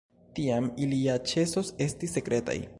Tiam 0.37 0.69
ili 0.85 1.01
ja 1.03 1.19
ĉesos 1.33 1.71
esti 1.89 2.13
sekretaj. 2.19 2.61